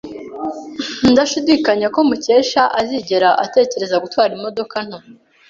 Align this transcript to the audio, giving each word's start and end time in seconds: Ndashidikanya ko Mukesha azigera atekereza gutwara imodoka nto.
Ndashidikanya 1.11 1.87
ko 1.95 1.99
Mukesha 2.09 2.63
azigera 2.79 3.29
atekereza 3.43 3.95
gutwara 4.03 4.31
imodoka 4.37 4.75
nto. 4.87 4.99